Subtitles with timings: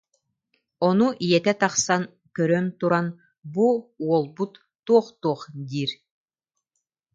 [0.87, 2.03] Ону ийэтэ тахсан
[2.35, 3.07] көрөн туран:
[3.53, 3.65] «Бу
[4.05, 4.53] уолбут
[4.85, 5.91] туох-туох диир